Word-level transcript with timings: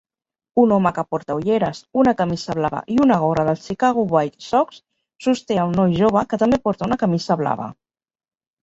Un 0.61 0.71
home 0.75 0.91
que 0.95 1.03
porta 1.15 1.35
ulleres, 1.39 1.81
una 2.03 2.13
camisa 2.21 2.57
blava 2.61 2.81
i 2.95 2.97
una 3.05 3.19
gorra 3.25 3.45
dels 3.51 3.67
Chicago 3.69 4.07
White 4.17 4.49
Sox 4.49 4.83
sosté 5.29 5.61
a 5.67 5.71
un 5.73 5.79
noi 5.83 5.95
jove 6.03 6.29
que 6.33 6.45
també 6.45 6.65
porta 6.67 6.91
una 6.91 7.01
camisa 7.07 7.41
blava 7.47 7.73